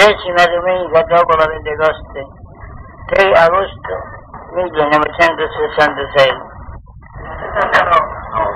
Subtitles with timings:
[0.00, 2.24] Decima domenica dopo la Pentecoste,
[3.04, 3.92] 3 agosto
[4.54, 6.40] 1966.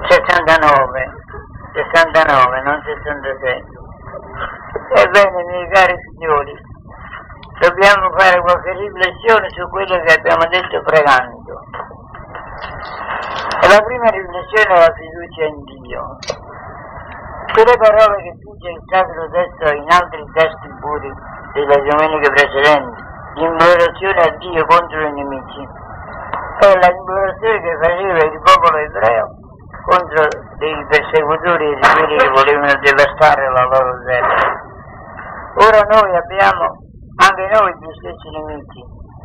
[0.09, 1.12] 69,
[1.75, 3.62] 69, non 66.
[5.04, 6.57] Ebbene, miei cari figlioli,
[7.61, 11.61] dobbiamo fare qualche riflessione su quello che abbiamo detto pregando.
[13.69, 16.17] La prima riflessione è la fiducia in Dio.
[17.53, 21.11] Quelle parole che dice il Sacro Testo in altri testi puri
[21.53, 23.02] delle domeniche precedenti,
[23.35, 25.62] l'implorazione a Dio contro i nemici,
[26.65, 29.27] è la implorazione che faceva il popolo ebreo
[29.85, 30.25] contro
[30.57, 34.63] dei persecutori e di quelli che volevano devastare la loro terra.
[35.61, 36.65] Ora noi abbiamo
[37.21, 38.80] anche noi gli stessi nemici,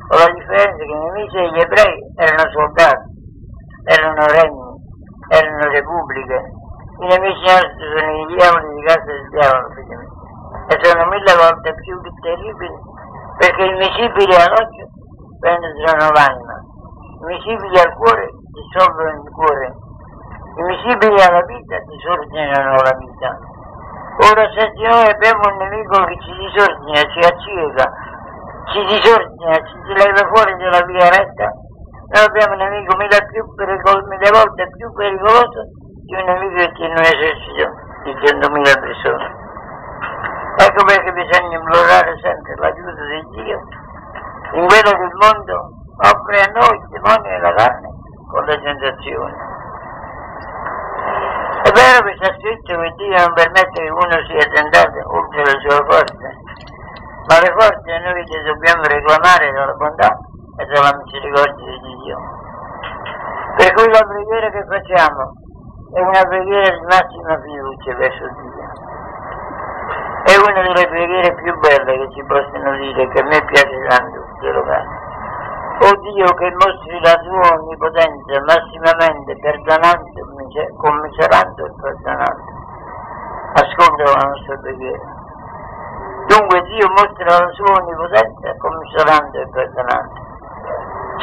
[0.09, 3.09] con la differenza che i nemici degli ebrei erano soldati,
[3.89, 4.69] erano regni,
[5.29, 6.58] erano repubbliche,
[6.99, 9.67] i nemici nostri sono i diavoli di casa del diavolo,
[10.67, 12.77] e sono mille volte più terribili
[13.39, 14.85] perché i misibili all'occhio
[15.39, 19.67] penetrano l'anima, i misibili al cuore dissolvono il cuore,
[20.59, 23.29] i misibili alla vita disordinano la vita.
[24.19, 27.85] Ora se noi abbiamo un nemico che ci disordina, ci acciega,
[28.75, 31.47] ci disordina, ci leva fuori dalla via retta,
[32.11, 35.78] noi abbiamo un nemico mille, più pericolo, mille volte più pericoloso
[36.09, 37.69] di un nemico che un esercito
[38.01, 39.25] di 100.000 persone.
[40.57, 43.57] Ecco perché bisogna implorare sempre l'aiuto di Dio
[44.57, 45.55] in quello che il mondo
[46.01, 47.89] offre a noi, il demonio e la carne,
[48.25, 49.37] con le tentazioni.
[51.61, 55.57] È vero che sta scritto che Dio non permette che uno sia tentato oltre le
[55.61, 56.27] sue forze,
[57.29, 60.17] ma le forze noi le dobbiamo reclamare dalla bontà
[60.57, 62.17] e dalla misericordia di Dio.
[63.61, 65.38] Per cui la preghiera che facciamo
[65.91, 68.87] è una preghiera di massima fiducia verso Dio.
[70.21, 74.25] È una delle preghiere più belle che si possono dire, che a me piace tanto,
[74.39, 75.07] Dio caro.
[75.81, 80.19] O Dio che mostri la tua onnipotenza massimamente perdonando,
[80.77, 82.43] commiserando e perdonando.
[83.53, 85.17] Ascolta la nostra preghiera.
[86.27, 90.27] Dunque Dio mostra la sua onnipotenza commiserando e perdonando.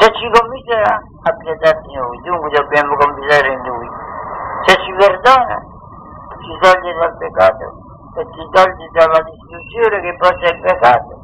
[0.01, 3.96] Se ci commisera ha pietà di noi, dunque dobbiamo commiserare in Lui.
[4.67, 5.59] Se ci perdona
[6.43, 7.67] ci toglie dal peccato
[8.19, 11.17] e ci toglie dalla distruzione che porta il peccato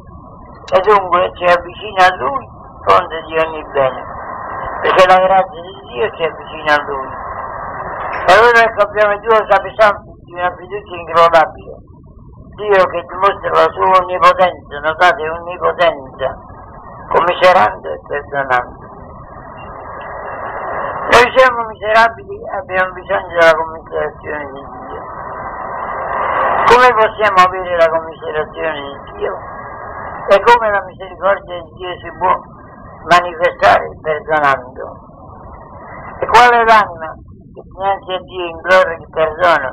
[0.72, 2.48] e dunque ci avvicina a Lui
[2.86, 4.02] fonte di ogni bene,
[4.80, 7.10] perché la grazia di Dio ci avvicina a Lui.
[8.26, 11.74] E allora ecco abbiamo due capisanti di una fiducia incrollabile.
[12.56, 16.28] Dio che dimostra la sua onnipotenza, notate onnipotenza,
[17.10, 18.81] commiserando e perdonando.
[21.32, 25.02] Siamo miserabili abbiamo bisogno della commiserazione di Dio.
[26.68, 29.32] Come possiamo avere la commiserazione di Dio?
[30.28, 32.36] E come la misericordia di Dio si può
[33.08, 34.84] manifestare perdonando.
[36.20, 39.70] E qual è l'anima che dinanzi a Dio implora il perdono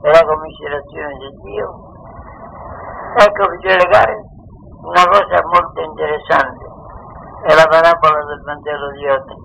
[0.00, 1.68] e la commiserazione di Dio?
[3.20, 4.16] Ecco, figliole cari,
[4.80, 6.72] una cosa molto interessante
[7.44, 9.41] è la parabola del Vangelo di oggi.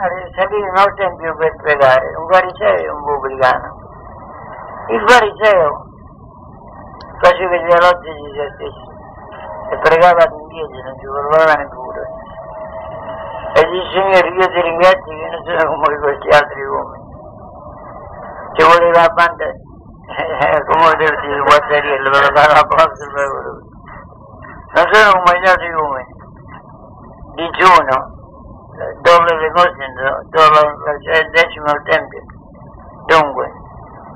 [0.00, 3.68] A salire al tempio per pregare, un fariseo e un pubblicano.
[4.88, 5.84] Il fariseo
[7.20, 8.88] faceva gli elogi di se stesso
[9.68, 12.02] e pregava all'indietro, non ci voleva neppure.
[13.52, 17.04] E dice Signore, io ti ringrazio che non sono come questi altri uomini.
[18.56, 23.28] Ci voleva banda, eh, come devo dire, guazzariello, per fare la posta per.
[24.72, 26.14] Non sono come gli altri uomini.
[27.34, 28.19] Digiuno,
[29.02, 29.86] dopo le cose,
[30.30, 30.58] dopo
[30.94, 32.22] il decimo tempio.
[33.06, 33.50] Dunque,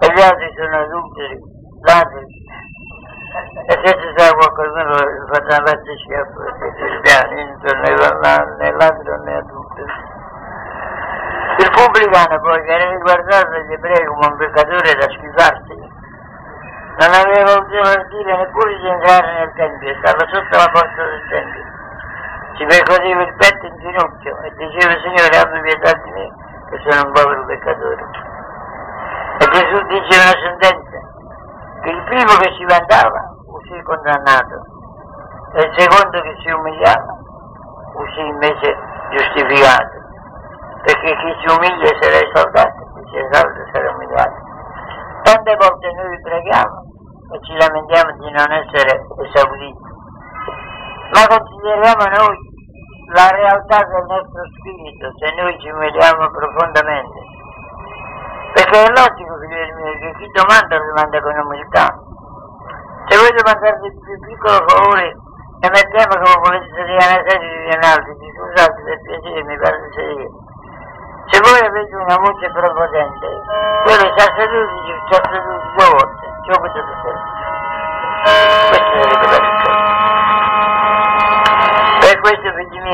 [0.01, 1.41] e gli altri sono adulteri,
[1.83, 2.27] ladri,
[3.67, 4.95] e se ci sa qualcuno
[5.33, 7.67] faccia la schiaffo si spianto
[8.59, 9.83] nell'altro né a tutti.
[11.59, 15.75] Il pubblicano poi viene riguardato dagli ebrei come un peccatore da schifarsi.
[16.95, 21.65] Non aveva avuto dire neppure di entrare nel tempio, stava sotto la porta del tempio.
[22.55, 23.34] Si percorreva il
[24.45, 26.29] e diceva Signore abbi pietà di me
[26.69, 28.05] che sono un povero peccatore.
[29.41, 30.99] E Gesù dice una sentenza
[31.81, 34.57] che il primo che si vantava uscì condannato
[35.55, 37.13] e il secondo che si umiliava
[37.95, 38.77] uscì invece
[39.13, 40.03] giustificato
[40.83, 44.37] perché chi si umiglia sarà esaltato chi si esalta sarà umiliato
[45.23, 46.83] tante volte noi preghiamo
[47.33, 49.93] e ci lamentiamo di non essere esauditi
[51.13, 52.54] ma consideriamo noi
[53.13, 57.35] la realtà del nostro spirito se noi ci umiliamo profondamente
[58.55, 61.91] perché è logico, figlioli miei, che chi domanda lo domanda con umiltà.
[63.11, 65.11] Se voi domandate il più piccolo favore
[65.59, 69.91] e mettiamo come volete sedere una serie di analisi, scusate per piacere, mi pare di
[69.91, 70.31] sedere.
[71.35, 73.27] Se voi avete una voce prepotente,
[73.83, 77.19] quello sta seduto, sta seduto due volte, ciò potete fare.
[78.71, 79.51] Questo dovete fare
[82.07, 82.15] Per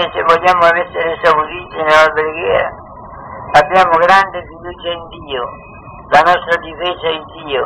[0.00, 2.72] miei, se vogliamo essere esauditi nella preghiera,
[3.60, 5.44] abbiamo grande fiducia in Dio,
[6.08, 7.64] la nostra difesa è Dio,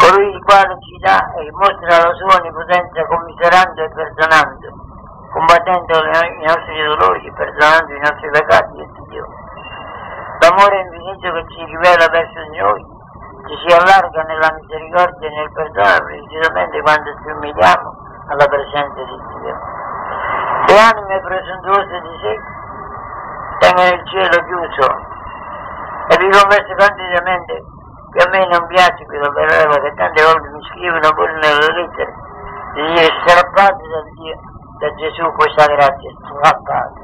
[0.00, 4.68] colui il quale ci dà e mostra la sua onnipotenza commiserando e perdonando,
[5.32, 9.26] combattendo i nostri dolori perdonando i nostri peccati è Dio.
[10.40, 12.82] L'amore infinito che ci rivela verso di noi,
[13.46, 17.88] ci si allarga nella misericordia e nel perdono precisamente quando ci umiliamo
[18.28, 19.79] alla presenza di Dio.
[20.70, 22.34] Le anime presuntuose di sé
[23.58, 24.86] tengono il cielo chiuso.
[26.06, 27.64] E vi confesso candidamente.
[28.10, 32.14] Che a me non piace quella parola che tante volte mi scrivono pure nelle lettere.
[32.74, 34.34] Di dire strappate da Dio,
[34.78, 37.00] da Gesù questa grazia, strappate,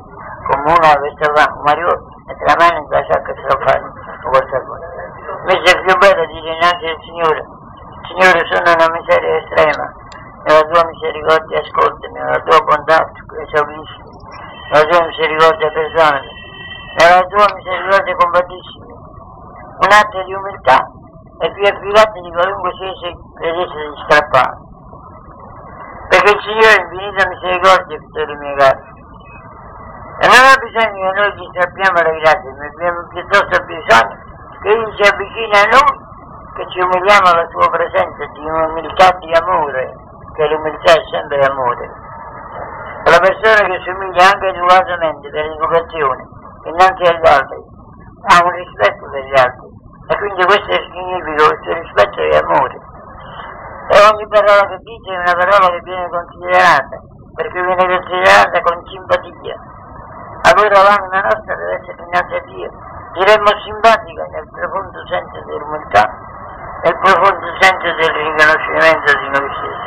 [0.46, 1.90] come una questa va, Mario,
[2.26, 3.86] mette la mano in la sacca e strappate,
[4.30, 4.86] questa cosa.
[5.42, 7.42] Invece è più bello dire innanzi al Signore,
[8.06, 9.86] Signore sono una miseria estrema,
[10.46, 13.02] nella tua misericordia ascoltami, nella tua bontà
[13.43, 14.00] esaurisci,
[14.70, 16.31] nella tua misericordia perdonami,
[16.96, 18.78] nella tua misericordia combattisci
[19.76, 20.78] un atto di umiltà
[21.38, 24.56] e più affidati di qualunque sia credesse di strappare.
[26.08, 28.94] Perché il Signore è infinita misericordia, figlioli miei cari.
[30.16, 34.25] E non ha bisogno che noi ci strappiamo le grazie, ma abbiamo piuttosto bisogno
[34.62, 35.94] che Egli si avvicini a noi,
[36.54, 40.06] che ci umiliamo alla sua presenza di umiltà di amore,
[40.37, 41.91] che l'umiltà è sempre amore.
[43.09, 46.23] La persona che si umilia anche educatamente per educazione,
[46.65, 47.61] innanzi agli altri,
[48.29, 49.67] ha un rispetto per gli altri
[50.09, 52.77] e quindi questo significa questo rispetto e amore.
[53.88, 56.97] E ogni parola che dice è una parola che viene considerata,
[57.35, 59.56] perché viene considerata con simpatia.
[60.50, 62.71] Allora l'anima nostra deve essere innanzi a Dio.
[63.15, 66.05] Diremmo simpatica nel profondo senso dell'umiltà,
[66.83, 69.86] nel profondo senso del riconoscimento di noi stessi.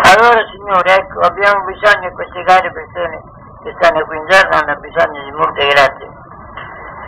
[0.00, 3.20] Allora Signore, ecco, abbiamo bisogno, queste care persone
[3.62, 6.08] che stanno qui intorno hanno bisogno di molte grazie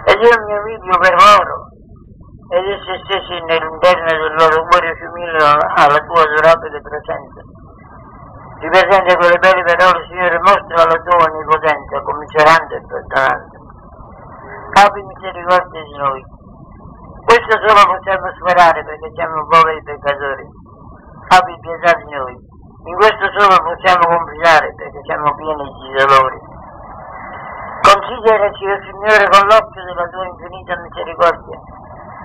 [0.04, 1.70] ed io mi invidio per loro
[2.52, 7.40] ed essi stessi nell'interno del loro cuore si alla tua adorabile presenza.
[8.60, 13.56] Ti presenta quelle belle parole, Signore, mostra la tua onnipotenza, comincerando e perdonando.
[14.84, 16.22] Abbi misericordia di noi.
[17.24, 20.46] Questo solo possiamo sperare perché siamo poveri peccatori.
[21.28, 22.51] Abbi pietà di noi.
[22.82, 26.38] In questo solo possiamo confidare perché siamo pieni di dolori.
[27.78, 31.58] Consideraci, oh Signore, con l'occhio della tua infinita misericordia.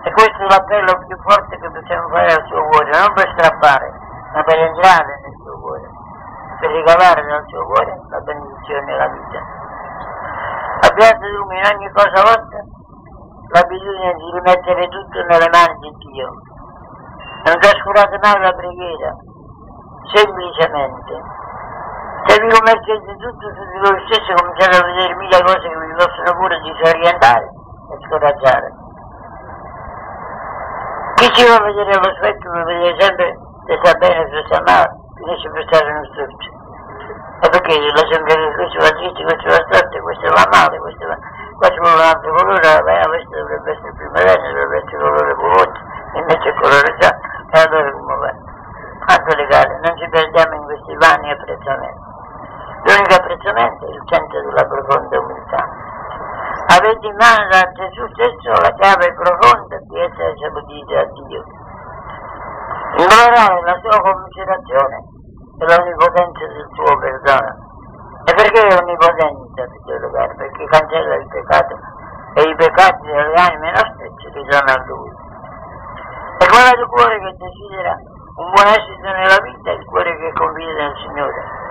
[0.01, 3.87] E questo è l'appello più forte che possiamo fare al suo cuore, non per strappare,
[4.33, 5.87] ma per entrare nel suo cuore,
[6.57, 9.39] per ricavare dal suo cuore la benedizione e la vita.
[10.89, 12.61] Abbiate dunque in ogni cosa vostra
[13.53, 16.29] l'abitudine di rimettere tutto nelle mani di Dio.
[17.45, 19.13] Non trascurate mai la preghiera,
[20.13, 21.45] semplicemente
[22.27, 25.93] se vi commettete tutto su di voi stessi cominciate a vedere mille cose che vi
[25.95, 28.67] possono pure disorientare e scoraggiare.
[31.15, 34.59] Chi ci va a vedere allo specchio per vedere sempre se sta bene, se sta
[34.59, 36.49] male, finisce per stare in un stuccio.
[37.37, 41.07] E perché la sempre che questo va dritto, questo va storto, questo va male, questo
[41.07, 41.17] va...
[41.57, 45.33] Qua ci vuole un altro colore, beh, questo dovrebbe essere più moderno, dovrebbe essere colore
[45.33, 45.79] pulotto,
[46.11, 48.46] invece è colore giallo, e allora come va?
[49.07, 52.03] Quanto legale, non ci perdiamo in questi vani apprezzamenti.
[52.83, 55.63] L'unico apprezzamento è il senso della profonda umiltà.
[56.75, 61.41] Avete in mano da Gesù stesso la chiave profonda di essere saputi a Dio.
[62.99, 64.97] Implorare la sua commiserazione
[65.55, 67.51] e l'onnipotenza del suo perdono.
[68.27, 70.35] E perché è onnipotenza, figliolo caro?
[70.35, 71.79] Perché cancella il peccato
[72.35, 75.11] e i peccati delle anime nostre ci ritornano a Lui.
[76.39, 77.95] E quello del cuore che desidera
[78.37, 81.65] un buon esito nella vita è il cuore che confida nel Signore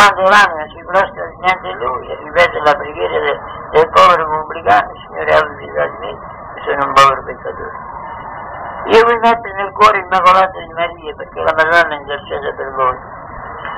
[0.00, 3.40] quando l'anima si prostra dinanzi a lui e ripete la preghiera del,
[3.72, 6.18] del povero pubblicano, Signore abbi pietà di me,
[6.54, 7.76] che sono un povero peccatore.
[8.96, 12.96] Io vi metto nel cuore immacolato di Maria perché la Madonna intercede per voi.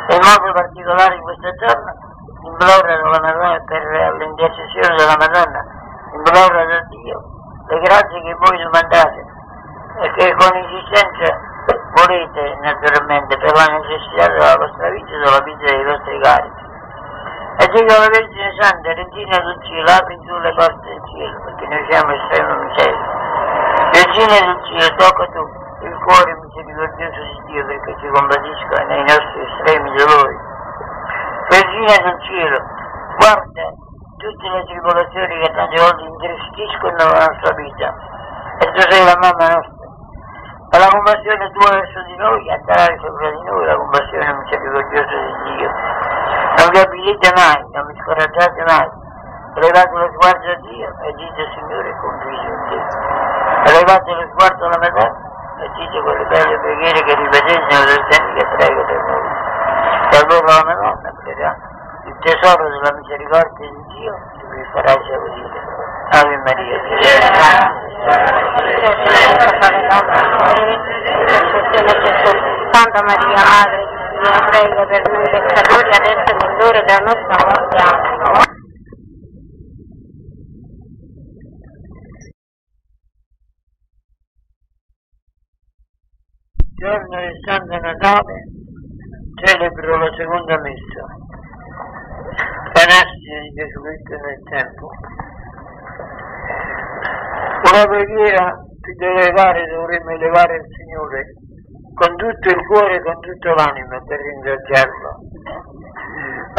[0.08, 1.90] E in modo particolare in questo giorno
[2.42, 3.82] imploro la Madonna per
[4.18, 5.62] l'intercessione della Madonna,
[6.14, 7.18] imploro da Dio
[7.66, 9.24] le grazie che voi domandate
[10.02, 11.50] e che con insistenza
[12.02, 16.50] volete naturalmente per la necessità della vostra vita e della vita dei vostri cari.
[17.52, 21.64] E dico la Vergine Santa, Regina del Cielo, apri tu le porte del cielo, perché
[21.68, 23.06] noi siamo estremo miseria.
[23.92, 25.42] Regina del Cielo, tocca tu
[25.82, 30.38] il cuore misericordioso di Dio perché ci compatisca nei nostri estremi dolori.
[31.52, 32.58] Regina del Cielo,
[33.18, 33.64] guarda
[34.16, 37.94] tutte le tribolazioni che tante volte intristiscono la nostra vita.
[38.58, 39.71] E tu sei la mamma nostra.
[40.72, 45.68] La compassione tua verso di noi attrae sopra di noi la compassione misericordiosa di Dio.
[45.68, 48.88] Non vi abilite mai, non vi scoraggiate mai.
[49.52, 53.68] Elevate lo sguardo a Dio e dite Signore confido in te.
[53.68, 55.06] Elevate lo sguardo alla metà
[55.60, 59.28] e dite quelle belle preghiere che ripetete nelle scene che prego per noi.
[60.08, 61.56] E allora la Madonna crederà
[62.06, 65.81] il tesoro della misericordia di Dio e vi farà esaudire.
[66.14, 66.78] Ave Maria,
[72.70, 73.86] Santa Maria, Madre di
[74.20, 77.76] Dio, prega per noi peccatori, adesso e nell'ora della nostra morte.
[86.74, 88.34] Giorno del Santo Natale
[89.44, 91.06] celebro la seconda messa,
[92.74, 94.90] la nascita di Gesù Cristo nel tempo.
[97.72, 98.52] Una preghiera
[98.84, 101.24] che deve elevare, dovremmo elevare il Signore
[101.94, 105.08] con tutto il cuore e con tutta l'anima per ringraziarlo.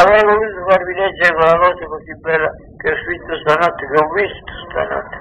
[0.02, 2.50] Avrei voluto farvi leggere quella cosa così bella
[2.82, 5.18] che ho scritto stanotte, che ho visto stanotte.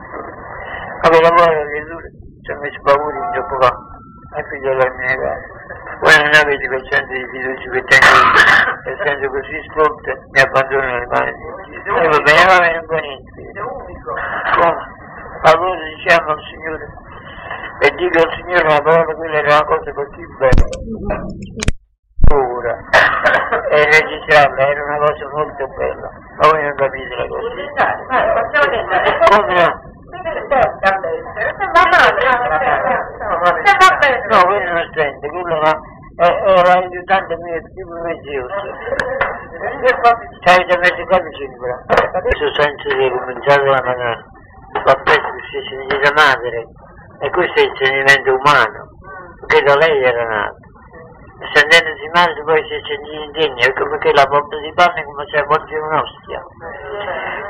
[1.03, 2.09] Che lavoro che dura,
[2.41, 3.73] ci ho messo paura in gioco qua
[4.49, 5.47] figlio della mia casa.
[6.01, 8.17] Voi non avete quel senso di fiducia che tengo
[9.05, 11.33] senso così scolto mi abbandono le mani.
[11.85, 13.61] E va bene, va bene, non fa niente.
[14.57, 15.01] Come?
[15.45, 16.87] Allora diciamo al Signore,
[17.81, 20.67] e dico al Signore la parola, quella era una cosa così bella.
[22.33, 22.79] Ora,
[23.71, 27.49] e registrarla era una cosa molto bella, ma voi non capite la cosa.
[29.37, 29.91] Come no?
[34.31, 35.73] No, quello non sente, quello era,
[36.17, 38.55] è- era l'aiutante mio più prezioso.
[40.41, 41.77] Ci ha messo qua vicino, però.
[42.21, 44.25] Questo senso di cominciare la mattina,
[45.53, 46.69] va preso che si sente da madre,
[47.21, 48.89] e questo è il sentimento umano,
[49.41, 50.71] perché da lei era nato.
[51.43, 55.05] E sentendosi male poi si è sentito indegno, ecco perché la porta di panne è
[55.05, 56.41] come se di un'ostia.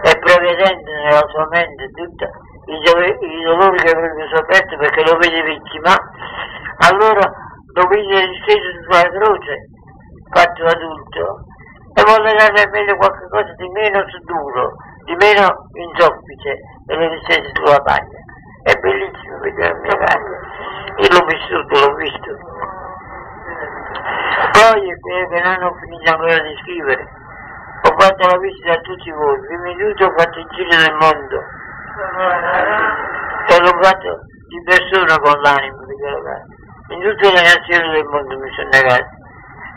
[0.03, 2.25] E prevedendo nella sua mente tutti
[2.73, 5.95] i, i dolori che avrebbe sofferto perché lo vede vittima,
[6.89, 7.25] allora
[7.75, 9.55] lo vide steso sulla croce,
[10.33, 11.45] fatto adulto,
[11.93, 14.73] e vuole dare a me qualche cosa di meno duro,
[15.05, 18.21] di meno insoffice, e lo distese sulla paglia.
[18.63, 20.35] È bellissimo vedere la mia casa.
[20.97, 22.31] Io l'ho vissuto, l'ho visto.
[24.53, 27.03] Poi, che non ho finito ancora di scrivere,
[27.83, 30.95] ho fatto la visita a tutti voi, prima di tutto ho fatto il giro del
[31.01, 31.39] mondo,
[33.49, 36.43] e l'ho fatto di persona con l'anima di quella.
[36.89, 39.21] In tutte le nazioni del mondo mi sono negato.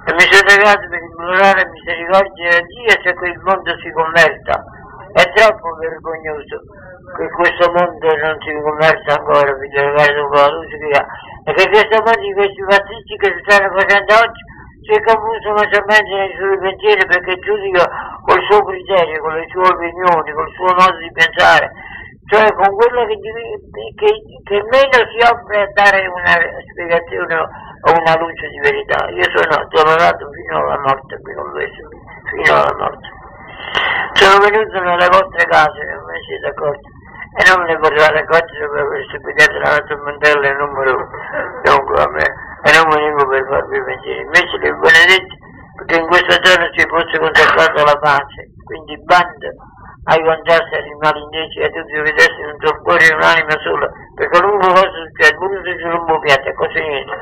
[0.05, 4.63] E mi sono negato per implorare misericordia a Dio se quel mondo si converta.
[5.15, 6.60] È troppo vergognoso
[7.15, 11.05] che questo mondo non si converta ancora, mi delegare dopo la luce che ha.
[11.48, 14.43] E che questo mondo questi fascisti che si stanno facendo oggi
[14.84, 17.88] si è confuso maggiormente nei suoi pensieri perché giudica
[18.27, 21.72] col suo criterio, con le sue opinioni, col suo modo di pensare,
[22.27, 23.15] cioè con quello che,
[23.95, 24.12] che,
[24.43, 26.36] che meno si offre a dare una
[26.75, 29.07] spiegazione o una luce di verità.
[29.15, 31.72] Io sono tolerato fino alla morte con lui,
[32.36, 33.14] fino alla morte.
[34.15, 36.88] Sono venuto nelle vostre case, non mi siete accorti,
[37.36, 41.10] e non ne portate accorti per aver spiegato la nostra mandella numero uno,
[41.63, 42.27] dunque a me,
[42.63, 44.22] e non venivo per farvi pensieri.
[44.24, 45.36] Invece li benedetti,
[45.75, 49.51] perché in questo giorno si fosse conservata la pace, quindi bando
[50.07, 53.91] ai contrasti agli animali indeci e a tutti i vedessi un torpore e un'anima sola,
[54.15, 57.13] perché qualunque cosa succede, pure se c'è un po' piatto, è così niente.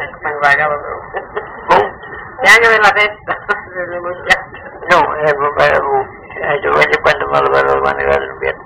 [1.66, 2.06] Punto.
[2.38, 3.34] E anche per la festa
[3.74, 4.62] dell'emozione.
[4.94, 6.23] No, è proprio eh, dovete
[7.02, 8.62] quando me lo vedo quando vado in piatto.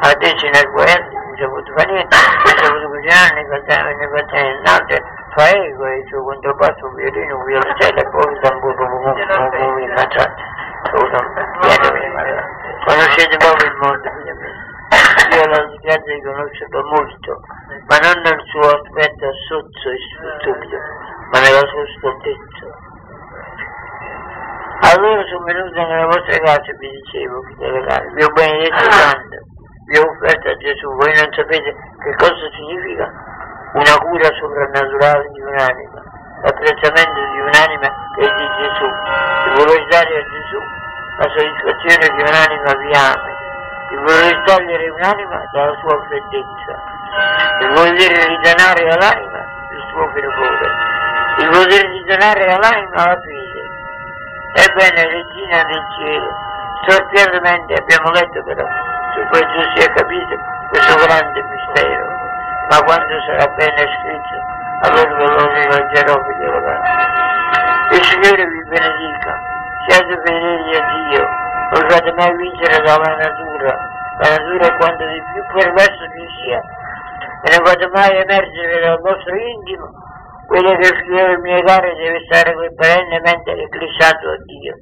[0.00, 4.60] Adesso nel guerra non ho avuto fare non ho avuto cucinare, ne facciamo, ne facciamo
[4.62, 5.02] niente,
[5.34, 9.88] fa ego e il suo contropasso, un violino, violoncello e poi tamburo, un po' di
[9.94, 10.34] facciata.
[12.86, 14.08] Conoscete proprio il mondo.
[15.36, 17.40] Io la disgrazia di conoscerlo molto,
[17.88, 19.98] ma non nel suo aspetto sozzo e
[20.38, 20.78] stupido,
[21.32, 22.85] ma nella sua stoltezza.
[24.78, 27.40] Allora sono venuto nelle vostre case e vi dicevo,
[28.12, 29.36] vi ho benedetto tanto,
[29.88, 33.08] vi ho offerto a Gesù, voi non sapete che cosa significa
[33.72, 36.00] una cura soprannaturale di un'anima,
[36.44, 38.88] l'apprezzamento di un'anima che è di Gesù.
[39.44, 40.60] Se volete dare a Gesù,
[41.16, 43.32] la soddisfazione di un'anima fiamme,
[43.90, 46.72] il voler togliere un'anima dalla sua freddezza,
[47.64, 49.40] il voler risanare all'anima
[49.72, 50.68] il suo fervore,
[51.38, 53.35] il voler risanare all'anima la fede.
[54.56, 56.32] Ebbene, Regina del Cielo,
[56.88, 58.64] sorpiatamente abbiamo letto però,
[59.12, 60.34] su questo si è capito
[60.70, 62.06] questo grande mistero,
[62.70, 64.36] ma quando sarà bene scritto,
[64.80, 66.56] allora ve lo rileggerò, figlio
[67.92, 69.32] Il Signore vi benedica,
[69.88, 71.28] siate fedeli a Dio,
[71.76, 73.76] non fate mai vincere dalla natura,
[74.20, 76.62] la natura è quanto di più perverso vi sia,
[77.44, 80.05] e non fate mai emergere dal vostro intimo
[80.46, 84.74] quello che il figlio mio caro deve stare perennemente eclissato a Dio.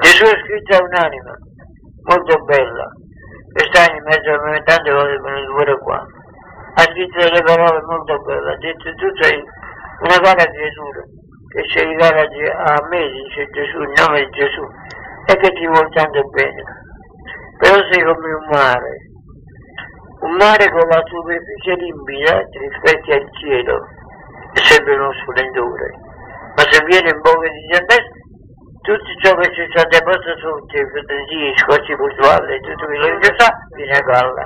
[0.00, 1.32] Gesù è scritto un'anima,
[2.08, 2.86] molto bella,
[3.52, 6.06] che sta in mezzo a me tante volte pure qua.
[6.74, 9.28] Ha scritto delle parole molto belle, ha detto tutto
[10.00, 11.02] una cara creatura
[11.50, 14.64] che si rivela a me, dice Gesù, in nome di Gesù,
[15.26, 16.62] e che ti vuol tanto bene.
[17.58, 19.09] Però sei come un mare,
[20.20, 23.86] un mare con la superficie limpida rispecchia il cielo
[24.52, 25.90] e sembra uno splendore,
[26.56, 28.18] ma se viene in bocca di tempesta
[28.82, 33.34] tutto ciò che ci sta deposto sotto i fantasie, i scocci puntuali, tutto quello che
[33.36, 34.44] sa, viene a galla.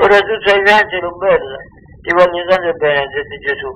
[0.00, 1.56] Ora tu sei grande e bella,
[2.02, 3.70] ti voglio tanto bene, ha detto Gesù,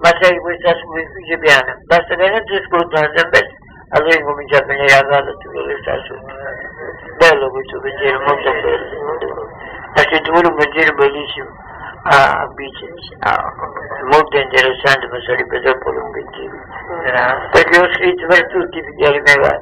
[0.00, 3.54] ma sei questa superficie piana, basta che non ti ascolta una tempesta,
[3.90, 6.32] allora incomincia a venire a galla tutto quello che sta sotto.
[7.20, 9.31] Bello questo pensiero, molto bello.
[9.94, 11.50] Scrittura è un pensiero bellissimo.
[12.04, 13.52] A Bices, ah,
[14.10, 16.58] molto interessante, ma sarebbe troppo lunghissimo.
[17.52, 19.60] Perché ho scritto per tutti i figlioli miei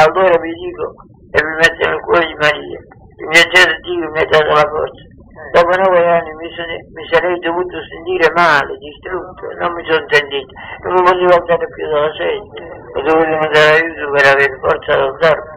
[0.00, 0.94] Allora vi dico
[1.36, 4.68] e mi metto nel cuore di Maria, il mio Dio Dio mi ha dato la
[4.68, 5.04] forza.
[5.52, 10.52] Dopo nove anni mi, sono, mi, sarei dovuto sentire male, distrutto, non mi sono sentito,
[10.84, 15.00] non mi potevo alzare più dalla sedia, ho dovuto mandare aiuto per avere forza ad
[15.00, 15.48] alzarmi,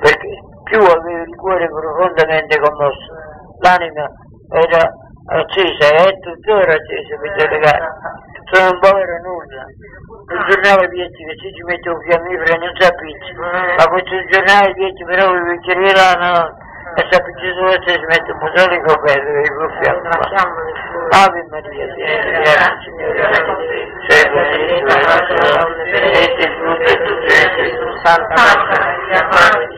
[0.00, 3.06] perché più avevo il cuore profondamente commosso,
[3.62, 4.10] l'anima
[4.50, 4.82] era
[5.30, 7.88] accesa e è tuttora accesa per delegare.
[8.50, 9.62] Sono un povero nulla.
[10.26, 13.32] Un giornale vecchio che se ci mette un fiammifero non si appiccia,
[13.78, 16.64] ma questo giornale vecchio però vi vecchieria la notte
[16.98, 20.10] e si appiccia solo se si mette un di coperto e il fiamma.
[21.10, 23.22] Ave Maria, piena di Signore,
[24.06, 29.75] sei benedetta nella tua donna, benedetto il frutto tutti i Santa Maria, Madre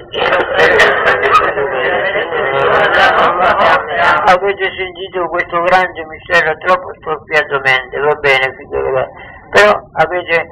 [4.25, 9.07] avete sentito questo grande mistero troppo storpiatamente, va bene figlio
[9.51, 10.47] però avete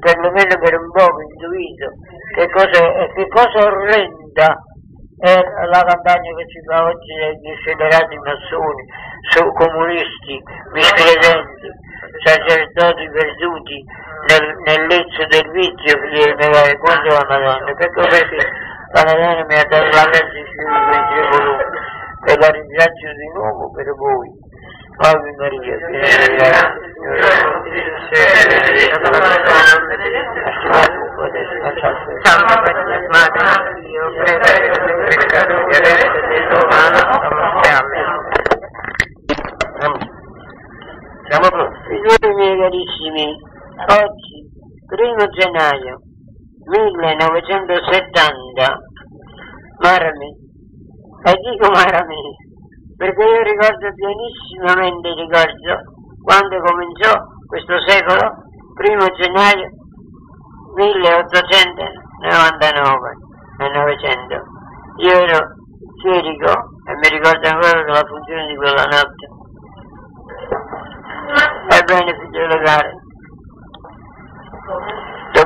[0.00, 1.90] perlomeno per un po' intuito
[2.34, 2.80] che cosa,
[3.14, 4.56] che cosa orrenda
[5.18, 5.38] è
[5.70, 8.84] la campagna che si fa oggi degli scelerati massoni,
[9.30, 11.70] su comunisti, miscredenti,
[12.24, 13.84] sacerdoti perduti
[14.26, 15.94] nel, nel lezzo del vizio
[16.78, 17.70] contro la Madonna.
[17.70, 20.44] Ecco perché Madonna mi ha grazia di
[21.30, 21.64] volumi
[22.26, 24.28] e la ringrazio di nuovo per voi.
[24.98, 26.76] Ave Maria, piena di grazia,
[32.20, 36.76] Santa Maria, Madre di Dio, prega per noi peccatori adesso e nell'ora
[41.28, 41.56] Siamo?
[41.88, 43.26] Signori miei carissimi,
[43.88, 44.36] oggi,
[44.86, 46.11] primo gennaio
[46.64, 48.78] 1970,
[49.82, 50.30] Marami,
[51.24, 52.36] e dico Marami,
[52.96, 55.80] perché io ricordo pianissimamente, ricordo,
[56.22, 57.12] quando cominciò
[57.46, 58.32] questo secolo,
[58.74, 59.70] primo gennaio
[60.76, 63.16] 1899
[63.58, 64.42] e 900.
[64.98, 65.38] Io ero
[66.00, 66.52] chierico
[66.86, 69.26] e mi ricordo ancora della funzione di quella notte.
[71.76, 72.90] Ebbene, figliolo caro,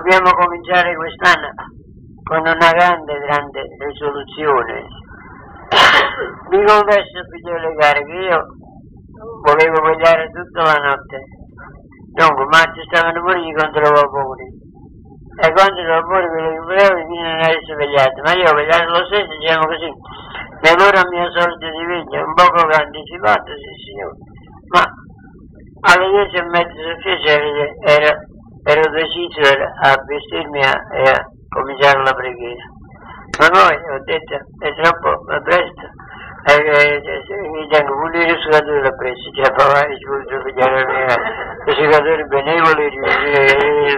[0.06, 1.50] dobbiamo cominciare quest'anno
[2.22, 4.86] con una grande, grande risoluzione.
[6.46, 8.38] Vi confesso, figliolo caro, che io
[9.42, 11.18] volevo vegliare tutta la notte.
[12.14, 14.46] Dunque, ma ci stavano pure i controvapori.
[15.42, 18.88] E quando i vapori quello che volevo di non essere svegliato, ma io ho vegliato
[18.88, 19.90] lo stesso, diciamo così,
[20.62, 24.16] nell'ora mia solita di veglia, un poco anticipato, sì signore,
[24.70, 24.82] ma
[25.92, 28.25] alle dieci e mezza successive ero,
[28.66, 32.64] ero deciso a vestirmi e a cominciare la preghiera.
[33.38, 35.86] Ma poi ho detto, è troppo presto,
[36.46, 37.02] e,
[37.50, 40.82] mi tengo pulire il sudatore presso, cioè provare il suo figliare
[41.66, 42.86] i segatori benevoli,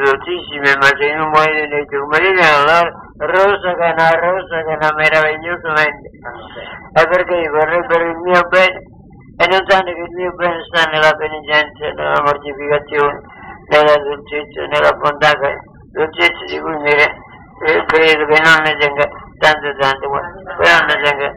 [0.00, 5.72] dotissimi, ma se non muoiono nei turmalini, allora rosa che una rosa che una meravigliosa
[5.76, 6.08] mente.
[6.92, 8.80] E perché vorrebbero il mio bene
[9.36, 13.20] e non sanno che il mio bene sta nella penitenza, nella mortificazione,
[13.68, 15.32] nella dolcezza, nella bontà
[15.92, 19.04] l'oggetto di cui mi eh, credo che non ne tenga
[19.38, 21.32] tanto tanto, però ne tenga.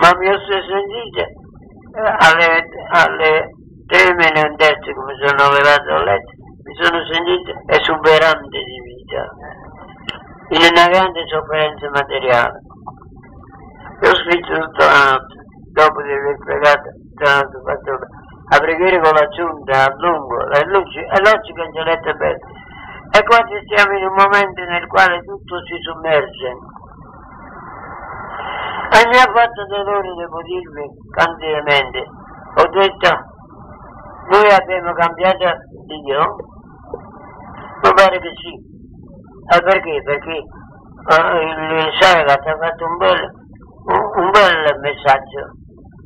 [0.00, 3.48] Ma mi ho sentito eh, alle, alle
[3.86, 6.32] tre meno un terzo mi sono levato a letto,
[6.64, 9.22] mi sono sentito esuberante di vita,
[10.50, 12.60] in una grande sofferenza materiale.
[14.02, 15.34] E ho scritto tutta la notte,
[15.72, 17.98] dopo di aver pregato tutta la fatto
[18.48, 22.38] a preghiera con la giunta a lungo, è logico, è logico che ci letto bene.
[23.10, 26.48] E quasi siamo in un momento nel quale tutto si sommerge.
[28.96, 32.04] E mi ha fatto dolore, devo dirvi, candidamente.
[32.56, 33.10] Ho detto,
[34.30, 35.44] noi abbiamo cambiato
[35.86, 36.36] Dio?
[37.82, 38.52] Mi pare che sì.
[39.48, 40.02] E perché?
[40.02, 43.30] Perché eh, il Saragat ha fatto un bel,
[43.86, 45.54] un, un bel messaggio,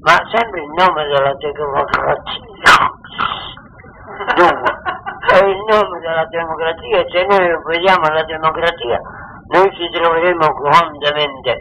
[0.03, 2.50] ma sempre in nome della democrazia.
[4.21, 4.71] Dunque,
[5.33, 9.01] è il nome della democrazia, se noi vediamo la democrazia,
[9.49, 11.57] noi ci troveremo grandemente,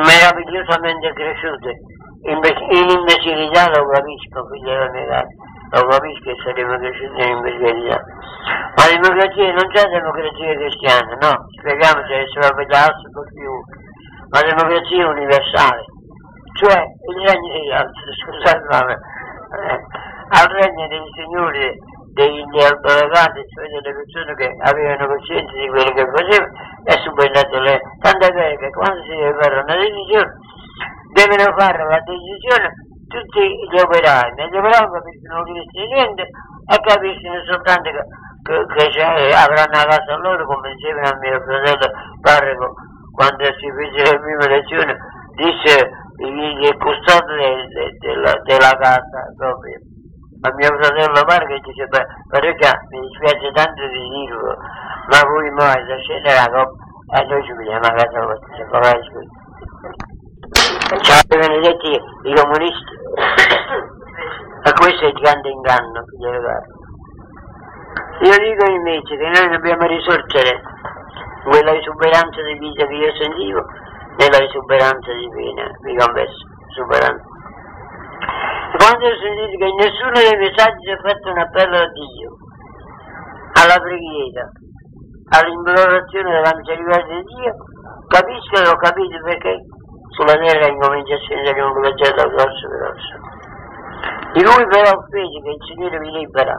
[0.00, 1.76] meravigliosamente cresciute.
[2.24, 5.28] Invece, in imbecillità lo capisco, della mia casa,
[5.76, 8.00] lo capisco che saremo cresciuti in imbecillità.
[8.76, 13.52] Ma democrazia non c'è democrazia cristiana, no, spieghiamoci se la pedasso per più,
[14.32, 15.84] ma democrazia universale,
[16.60, 17.68] cioè il regno di
[18.24, 19.80] scusate, ma, eh,
[20.28, 21.76] al regno dei signori
[22.14, 26.52] degli albergati, cioè delle persone che avevano coscienza di quello che facevano,
[26.84, 27.78] è subentrato lei.
[27.98, 30.32] Tanto è vero che quando si deve fare una decisione,
[31.12, 32.66] devono fare la decisione
[33.08, 38.02] tutti gli operai, ma gli operai non capiscono niente e capiscono soltanto che,
[38.42, 42.74] che, che c'è- avranno la casa loro, come diceva il mio fratello parroco
[43.12, 44.96] quando si fece la prima lezione,
[45.34, 45.90] disse
[46.26, 49.78] il, il custode de- de- della, della casa proprio
[50.44, 54.56] a mio fratello Marco dice "Beh, parecchia mi dispiace tanto di dirlo
[55.08, 59.42] ma voi mo esercete la coppa e noi ci vediamo a casa vostra scusa
[61.00, 62.92] ci avevano detto i comunisti.
[64.66, 66.02] E questo è il grande inganno
[68.20, 70.62] io dico invece che noi dobbiamo risorgere
[71.44, 73.62] quella esuberanza di vita che io sentivo
[74.16, 77.24] nella esuberanza di pena mi confesso esuberanza
[78.84, 82.28] quando ho sentito che nessuno dei messaggi ha fatto un appello a Dio,
[83.64, 84.44] alla preghiera,
[85.40, 87.52] all'implorazione della misericordia di Dio,
[88.12, 89.56] capisco e ho capito perché
[90.12, 93.14] sulla terra a scendere un flagello grosso grosso.
[94.36, 96.52] Di lui però fede che il Signore mi libera.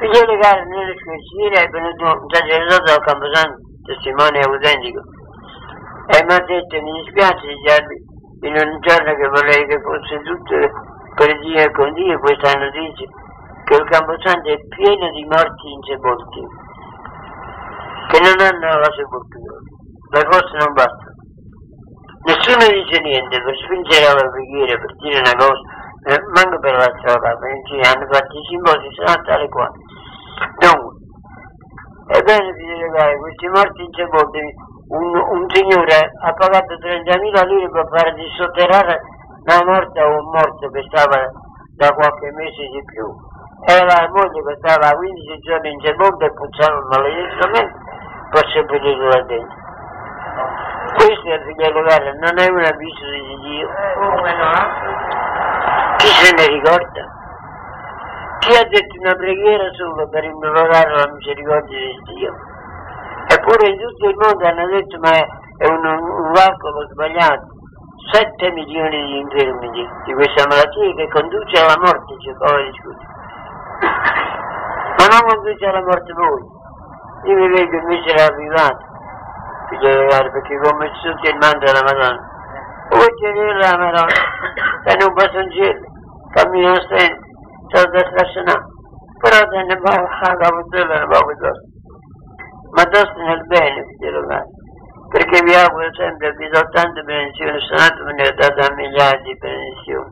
[0.00, 5.00] Figlioli cari, nelle scuole è venuto un sacerdote al Camposanto, testimone autentico,
[6.08, 8.15] e mi ha detto mi dispiace di darvi
[8.46, 10.54] in un giorno che vorrei che fosse tutto
[11.14, 13.06] per Dio e con Dio questa notizia
[13.64, 16.42] che il Camposanto è pieno di morti insepolti
[18.08, 19.58] che non hanno la sepoltura.
[20.14, 21.06] Ma forse non basta.
[22.26, 26.92] Nessuno dice niente per spingere alla preghiera per dire una cosa eh, manco per la
[26.98, 29.74] strada perché hanno fatto i simbosi sono tale quale
[30.62, 30.94] dunque
[32.14, 34.38] ebbene figlio cari questi morti insepolti
[34.88, 39.00] un, un signore ha pagato 30.000 lire per fare dissotterrare
[39.42, 41.26] una morta o un morto che stava
[41.74, 43.06] da qualche mese di più.
[43.66, 47.74] E la moglie che stava 15 giorni in sepolto e puzzava maledettamente
[48.30, 49.64] per seppellirlo là dentro.
[50.94, 53.68] Questo è figlio caro, non è un avviso di Dio.
[55.96, 57.04] Chi se ne ricorda?
[58.38, 62.54] Chi ha detto una preghiera solo per implorare la misericordia di Dio?
[63.46, 67.46] Eppure in tutto il mondo hanno detto ma è un, un calcolo sbagliato.
[68.10, 72.72] 7 milioni di infermi di, di questa malattia che conduce alla morte, c'è poco di
[72.74, 73.06] scusa.
[74.98, 76.42] Ma non conduce alla morte voi.
[77.30, 82.18] Io vi vedo invece di caro, perché come tutti il manto della Madonna.
[82.90, 84.26] Voi tenere la Madonna,
[84.82, 85.86] che non un cielo,
[86.34, 87.22] cammino stento,
[87.70, 88.64] sono da stazionare,
[89.22, 91.74] però te ne va a capitolo e ne va a
[92.70, 94.48] ma dosto nel bene, figlio caro,
[95.10, 99.20] perché vi auguro sempre, vi do tante benedizioni, Sanato me ne ha dato a migliaia
[99.22, 100.10] di benedizioni.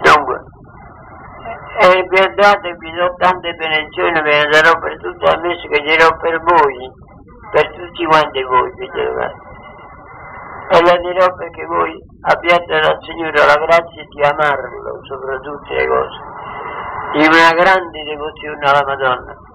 [0.00, 0.44] Dunque,
[1.80, 5.40] e vi ho dato e vi do tante benedizioni, ve ne darò per tutto il
[5.40, 6.90] mese che dirò per voi,
[7.52, 9.48] per tutti quanti voi, figlio caro.
[10.70, 11.92] E la dirò perché voi
[12.22, 16.18] abbiate dal Signore la grazia di amarlo sopra tutte le cose,
[17.12, 19.48] di una grande devozione alla Madonna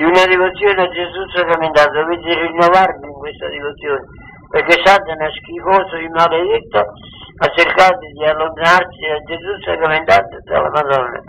[0.00, 4.00] di una devozione a Gesù sacramentato, dovete rinnovarvi in questa devozione,
[4.48, 11.20] perché Satana schifoso e maledetto ha cercato di allontanarsi da Gesù sacramentato e dalla Madonna.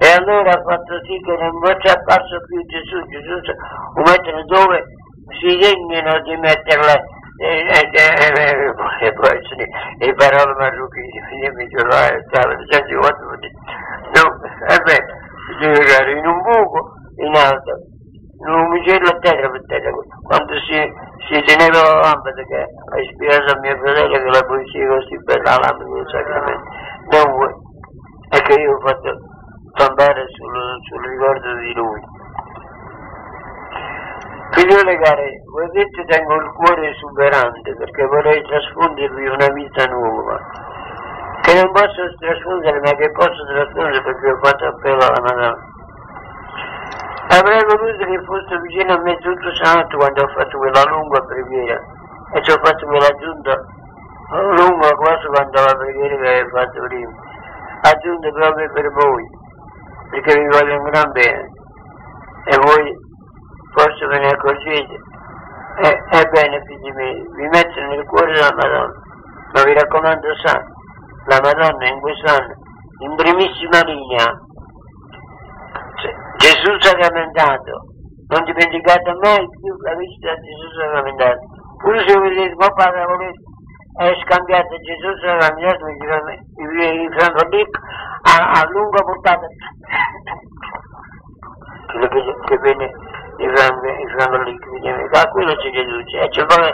[0.00, 4.80] E allora ha fatto sì che non fosse apparso più Gesù, Gesù lo mettono dove
[5.36, 9.40] si degnano di metterla e, e, e, e poi
[10.00, 15.04] le parole marruchine, mi trovavo, stavo dicendo no, e beh,
[15.52, 17.89] bisogna andare in un buco, in alto,
[18.48, 19.90] un uccello a terra per terra,
[20.22, 20.80] quando si,
[21.28, 25.42] si teneva la lampada che ha ispirato a mio fratello che la poesia così bella
[25.42, 26.64] la lampada del sacramento,
[27.10, 27.52] non vuoi,
[28.32, 29.10] e che io ho fatto
[29.76, 30.56] tombare sul,
[30.88, 32.00] sul ricordo di lui.
[34.52, 40.40] Figliole care, voi detto tengo il cuore esuberante perché vorrei trasfondervi una vita nuova,
[41.42, 45.78] che non posso trasfondere ma che posso trasfondere perché ho fatto appello alla Madonna.
[47.80, 51.80] Voluto che fosse vicino a me tutto santo quando ho fatto quella lunga preghiera.
[52.34, 53.56] E ci ho fatto quella giunta
[54.30, 57.10] lunga quasi quando la preghiera che avevo fatto prima,
[57.82, 59.24] aggiunta proprio per voi,
[60.10, 61.48] perché vi voglio un gran bene.
[62.44, 62.92] E voi
[63.72, 64.98] forse ve ne accorgete.
[65.80, 68.92] Ebbene, figli miei, vi metto nel cuore la Madonna,
[69.54, 70.60] ma vi raccomando sa,
[71.24, 72.54] la Madonna in quest'anno,
[72.98, 74.28] in primissima linea,
[76.40, 77.84] Gesù sacramentato,
[78.32, 81.40] non dimenticate mai più la visita di Gesù sacramentato.
[81.76, 83.44] Pure se vedete, ma padre volete,
[84.00, 87.68] è scambiato Gesù sacramentato, i francolini
[88.24, 89.46] a, a lunga portata,
[91.92, 92.88] quello che, viene
[93.36, 93.48] i
[94.16, 96.72] francolini, da quello ci riduce, e c'è poi,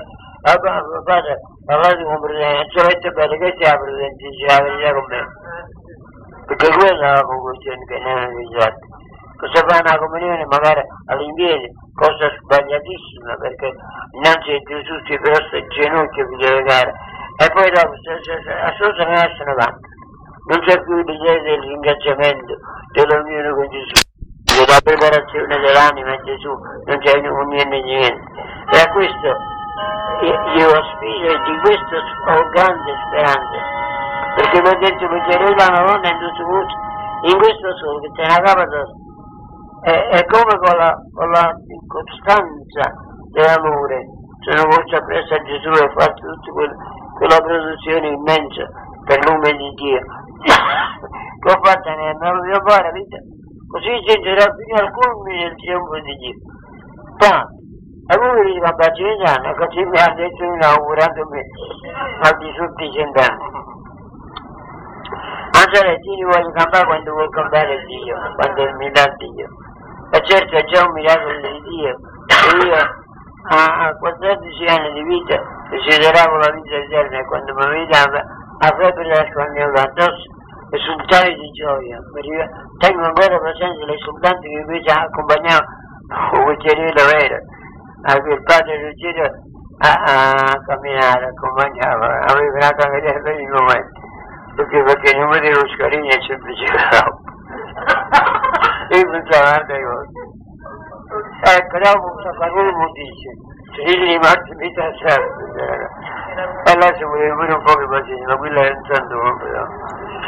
[1.03, 1.35] padre,
[1.67, 5.27] parlate con Presidente, ci avete bene che sia Presidente, dice la verità con me,
[6.47, 8.96] perché quella è la conclusione che ne hanno risolto
[9.37, 13.73] cosa fa una comunione magari all'indietro, cosa sbagliatissima perché
[14.17, 16.93] innanzi a Gesù si prosta il ginocchio per pregare
[17.37, 18.33] e poi dopo se, se,
[19.45, 19.95] ne avanti.
[20.49, 22.55] Non c'è più l'idea del ringraziamento,
[22.93, 24.01] dell'unione con Gesù,
[24.57, 26.49] della preparazione dell'anima a Gesù,
[26.87, 28.25] non c'è niente niente.
[28.73, 29.29] E a questo
[30.23, 33.59] io, io aspiro e di questo ho grande speranza,
[34.37, 36.45] perché l'ho detto perché la Madonna in tutto
[37.29, 39.06] in questo solo che c'è una capa addosso
[39.87, 41.47] è, è come con la, con la
[41.87, 42.91] costanza
[43.31, 44.03] dell'amore,
[44.43, 46.51] se non voce presso a Gesù e fa tutta
[47.15, 48.67] quella, produzione immensa
[49.07, 50.03] per lume di Dio,
[50.43, 53.19] che ho fatto nella mia buona vita,
[53.71, 56.35] così sentirà fino al culmine del trionfo di Dio.
[57.19, 57.55] Tanto,
[58.11, 61.41] e voi vi dico a Bacimitano, così mi ha detto inaugurandomi
[62.27, 63.45] al di sotto i cent'anni.
[65.63, 69.47] Angeletini voglio campare quando vuoi campare Dio, quando mi dà Dio.
[70.11, 72.75] E certo è già un miracolo di Dio, e io
[73.49, 75.41] a, a 14 anni di vita
[75.71, 78.23] desideravo la vita eterna e quando mi vedeva
[78.59, 80.25] a febbre la squagnava addosso
[80.71, 81.99] e sultani di gioia.
[82.79, 87.39] Tengo ancora presente le soltanti che invece accompagnavano un cucchiarino vero,
[88.03, 89.31] anche il padre Ruggero
[89.79, 94.01] a, a camminare, accompagnava, aveva una cameriera per il momento,
[94.57, 97.25] perché, perché non vedevo scarini e semplicemente
[101.57, 103.31] ecco dopo qualcuno dice
[103.75, 105.89] figli morti vita sempre
[106.67, 109.67] e là ci voleva pure un po' di pazienza ma quello è un santo però.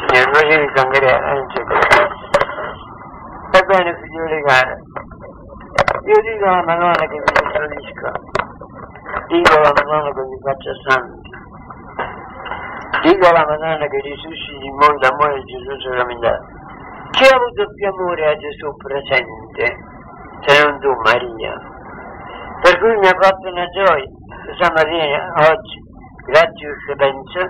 [0.07, 1.61] Signore facevi il cangreno non c'è
[3.61, 4.75] ebbene figlioli cari
[6.05, 8.13] io dico alla Madonna che mi tradisca
[9.29, 11.31] dico alla Madonna che mi faccia santi
[13.03, 16.58] dico alla Madonna che risusciti in mondo amore di Gesù sacramentato
[17.11, 19.77] chi ha avuto più amore a Gesù presente,
[20.47, 21.55] se non tu Maria?
[22.63, 24.09] Per cui mi ha fatto una gioia,
[24.59, 25.79] San Maria oggi,
[26.27, 27.41] grazie eccellenza,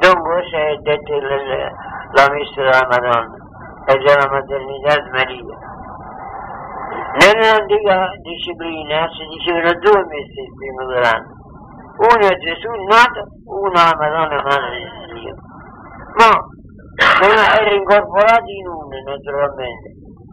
[0.00, 1.70] non voi è detto la,
[2.12, 3.36] la messa della Madonna
[3.86, 5.56] e della maternità di Maria.
[7.20, 11.32] Nell'antica disciplina si dicevano due messe il primo dell'anno,
[11.98, 15.34] una a Gesù nato, una alla Madonna Madre di Dio.
[16.14, 16.30] Ma
[17.00, 19.88] era incorporato in uno naturalmente,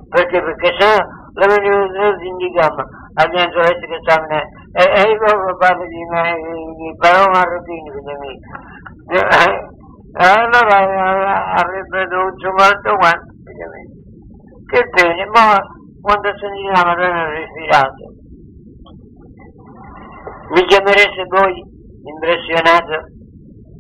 [0.09, 4.41] perché, perché se no la venivano indicava agli dovesse che stavano
[4.73, 6.35] e, e io parlo di me,
[6.75, 8.39] di parole marocchini quindi
[10.19, 13.33] e allora avrebbe dovuto quanto quanto,
[14.65, 15.55] che bene, ma
[16.01, 18.03] quando sentì la Madonna respirato,
[20.53, 21.61] mi chiamereste voi
[22.03, 23.13] impressionato?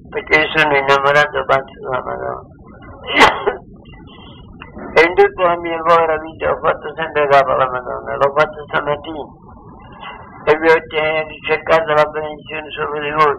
[0.09, 2.56] Perché sono innamorato pazzo della Madonna.
[4.97, 8.63] E in tutta la mia povera vita ho fatto sempre capo alla Madonna, l'ho fatto
[8.67, 9.25] stamattina
[10.47, 10.79] e vi ho
[11.47, 13.37] cercato la benedizione sopra di voi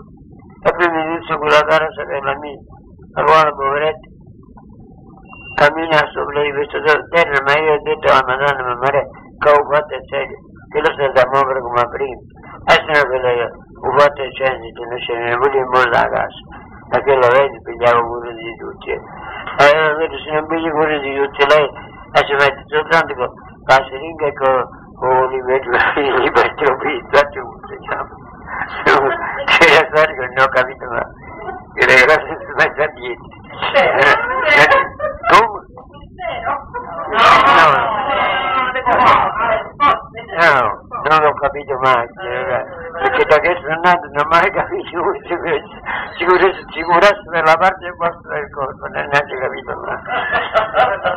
[0.61, 2.59] e prima di tutto quella cara sorella mia,
[3.15, 4.09] la quale poveretta
[5.59, 6.79] cammina sopra di questo
[7.11, 9.03] terra, ma io ho detto alla Madonna, ma Maria,
[9.39, 10.39] che ho fatto il serio,
[10.71, 12.21] che lo sta da muovere come prima.
[12.69, 15.99] E se no che lei ho fatto il censo, non ce ne volevo in molto
[15.99, 16.41] a casa.
[16.90, 18.90] E che lo vedi, pigliavo cura di tutti.
[18.90, 19.01] E
[19.59, 21.68] allora vedo, se non pigli cura di tutti, lei
[22.12, 23.29] e si mette soltanto con
[23.66, 24.64] la siringa e con,
[24.96, 28.09] con i vetri per tropizza, tutto, diciamo.
[28.85, 31.05] Che era stato che non ho capito mai.
[31.74, 33.37] Che le cose si mette a dietro.
[35.29, 35.66] Come?
[40.38, 40.61] No,
[41.09, 42.64] non l'ho capito mai, eh,
[42.99, 48.51] perché da che sono nato non ho mai capito sicurezza, sicurezza nella parte vostra del
[48.51, 50.03] corpo, non ho neanche capito mai.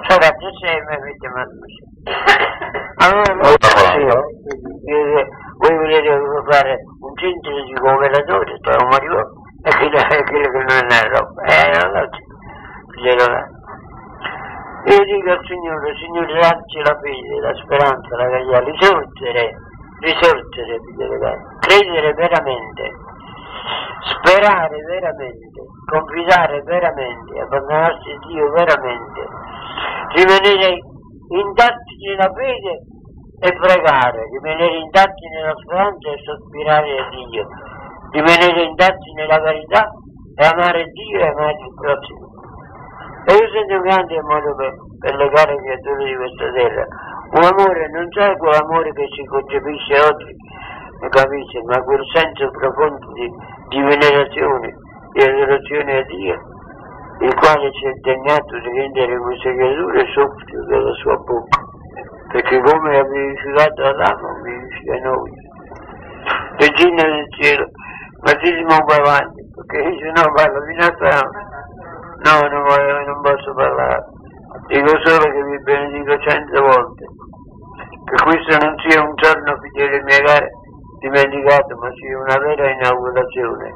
[0.08, 1.66] Sarà piacere mi avete mandato.
[3.02, 3.34] Allora,
[5.58, 6.12] voi volete
[6.50, 9.22] fare un centro di cooperatori, sto un marito,
[9.64, 12.24] e quello che non è roba, eh, non lo c'è,
[13.02, 13.60] glielo dà.
[14.84, 19.54] Io dico al Signore, Signore, dacci la fede, la speranza, la carità, risorgere,
[20.02, 20.80] risorgere,
[21.60, 22.92] credere veramente,
[24.02, 29.22] sperare veramente, confidare veramente, abbandonarsi a Dio veramente,
[30.18, 30.78] rimanere
[31.30, 32.74] intatti nella fede
[33.42, 37.48] e pregare, rimanere intatti nella speranza e sospirare a Dio,
[38.12, 39.90] rimanere intatti nella carità
[40.36, 42.30] e amare Dio e amare il prossimo.
[43.26, 46.86] E io sento un grande amore per, per le care creature di questa terra.
[47.32, 50.36] Un amore non c'è quell'amore che si concepisce oggi,
[51.00, 53.32] mi capisce, ma quel senso profondo di,
[53.70, 54.76] di venerazione,
[55.14, 56.36] di adorazione a Dio,
[57.22, 61.60] il quale si è impegnato di rendere queste creature soffio dalla sua bocca.
[62.34, 65.32] Perché come ha vivificato Adamo, vivifica noi.
[66.60, 67.70] Regina del cielo,
[68.24, 71.30] battesimo qua avanti, perché se no parlo fino a.
[72.24, 74.20] No, non, voglio, non posso parlare.
[74.68, 77.06] Dico solo che vi benedico cento volte.
[78.04, 80.48] Che questo non sia un giorno, figli miei cari,
[81.00, 83.74] dimenticato, ma sia una vera inaugurazione.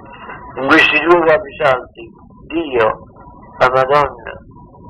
[0.56, 2.12] In questi due capisaldi,
[2.48, 2.88] Dio,
[3.60, 4.32] la Madonna,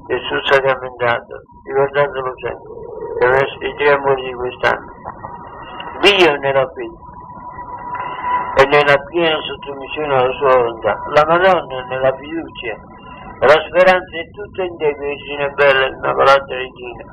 [0.08, 4.92] Gesù sacramentato, ricordatelo sempre, essere i tre amori di quest'anno.
[6.02, 7.04] Dio nella fede
[8.58, 12.76] e nella piena sottomissione alla sua volontà, la Madonna nella fiducia
[13.40, 17.04] la speranza è tutta in te, Vergine bella, immacolata regina.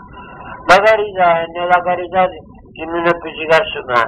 [0.71, 4.07] La carità è nella carità di non appiccicarsi mai.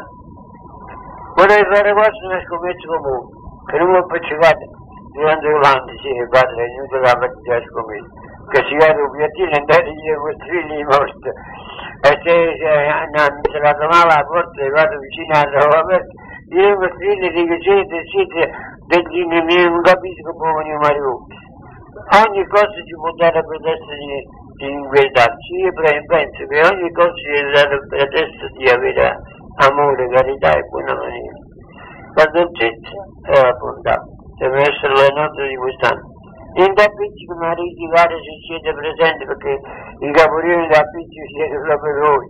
[1.35, 3.27] Vorrei fare quasi una scommessa comune,
[3.66, 4.64] che non mi appiccicate
[5.11, 8.11] durante l'anno, sì, padre, è inutile la partita di scommessa,
[8.46, 11.29] che si vede un piattino e andate a questi figli morti.
[12.05, 12.70] E se, se
[13.11, 15.98] non se la tomava la porta e vado vicino alla roba
[16.55, 18.50] io a questi figli dico, siete, siete
[18.87, 21.27] degli nemici, non capisco come mio marito
[22.04, 24.20] ogni cosa ci può dare pretesto di,
[24.60, 25.52] di inquietarci.
[25.56, 29.16] Io penso che ogni cosa ci deve dare pretesto di avere
[29.64, 31.38] amore, carità e buona maniera.
[32.14, 33.96] La dolcezza e la bontà
[34.38, 36.12] deve essere la nota di quest'anno.
[36.54, 39.58] Niente appicci come mariti vari se siete presenti perché
[39.98, 42.26] i capolini da appicci siete proprio voi,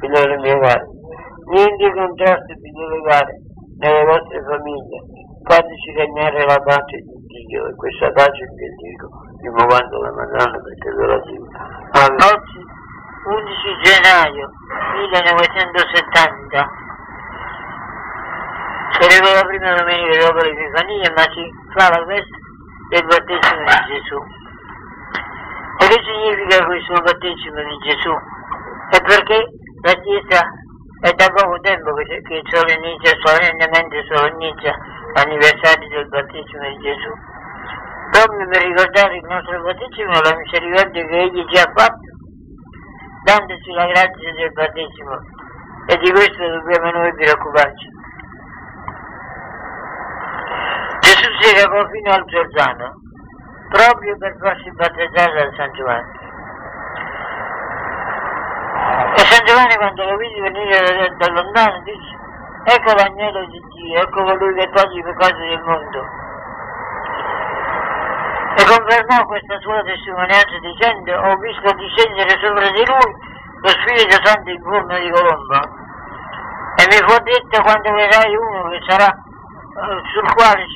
[0.00, 0.86] figlioli miei cari.
[1.52, 3.34] Niente contrasti, figlioli cari,
[3.76, 4.98] nelle vostre famiglie.
[5.44, 9.10] Fateci regnare la pace di Dio e questa pace che dico,
[9.42, 11.46] rimuovendo la Madonna perché la dico.
[11.94, 12.60] Oggi,
[13.26, 14.50] 11 gennaio
[14.94, 16.70] 1970,
[18.98, 22.36] sarebbe la prima domenica dopo l'Epifania, ma si fa la festa
[22.90, 24.18] del battesimo di Gesù.
[25.78, 28.14] E che significa questo battesimo di Gesù?
[28.90, 29.46] È perché
[29.82, 30.40] la Chiesa
[31.00, 34.72] è da poco tempo che, che solennizza, solennemente solennizza
[35.12, 37.12] l'anniversario del battesimo di Gesù.
[38.10, 42.08] Proprio per ricordare il nostro battesimo, la misericordia che Egli ci ha fatto,
[43.24, 45.14] dandoci la grazia del battesimo.
[45.88, 47.88] E di questo dobbiamo noi preoccuparci.
[51.00, 52.92] Gesù si recò fino al Giordano,
[53.68, 56.24] proprio per farsi battezzare dal San Giovanni.
[59.16, 59.25] E
[59.56, 62.12] Giovanni quando lo vide venire da, da lontano disse,
[62.76, 66.04] ecco l'agnello di Dio, ecco colui che toglie i peccati del mondo.
[68.52, 73.16] E confermò questa sua testimonianza dicendo, ho visto discendere sopra di lui
[73.62, 75.60] lo Spirito Santo in forma di colomba.
[76.76, 79.08] E mi fu detto quando vedrai uno che sarà
[80.12, 80.66] sul quale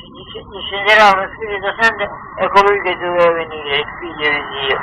[0.48, 4.80] discenderà lo Spirito Santo è colui che doveva venire, il figlio di Dio.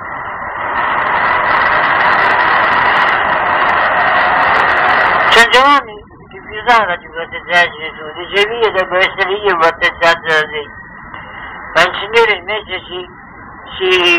[5.37, 5.93] San Giovanni
[6.33, 10.63] rifiutava di battezzare Gesù, diceva io devo essere io battezzato da te.
[11.77, 13.05] Ma il Signore invece si,
[13.77, 14.17] si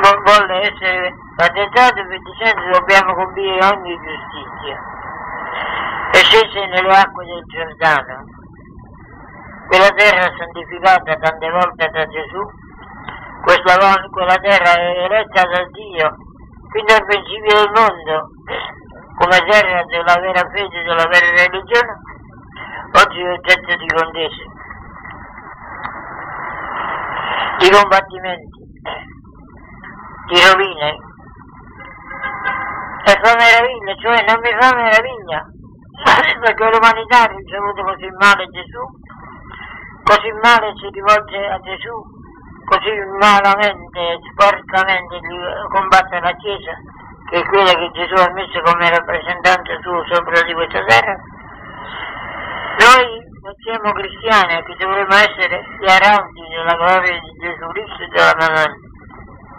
[0.00, 4.76] vo- volle essere battezzato per dicendo dobbiamo compire ogni giustizia.
[6.12, 8.24] E scese nelle acque del Giordano.
[9.68, 12.40] Quella terra santificata tante volte da Gesù,
[13.44, 13.76] questa
[14.08, 16.16] quella terra è eletta da Dio
[16.72, 18.30] fin dal principio del mondo,
[19.22, 21.94] come terra della vera fede della vera religione,
[22.90, 24.42] oggi è oggetto di contese,
[27.58, 28.60] di combattimenti,
[30.26, 30.90] di rovine.
[33.04, 35.46] E fa meraviglia, cioè non mi fa meraviglia,
[36.42, 38.82] perché l'umanità ha ricevuto così male Gesù,
[40.02, 41.94] così male si rivolge a Gesù,
[42.66, 45.20] così malamente sporcamente
[45.70, 46.74] combatte la Chiesa,
[47.32, 51.16] che è quella che Gesù ha messo come rappresentante suo sopra di questa terra.
[52.76, 53.08] Noi
[53.40, 58.36] non siamo cristiani che dovremmo essere gli arauti della gloria di Gesù Cristo e della
[58.36, 58.76] Madonna,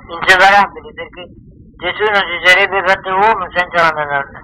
[0.06, 1.24] inseparabili, perché
[1.82, 4.40] Gesù non si sarebbe fatto uomo senza la Madonna.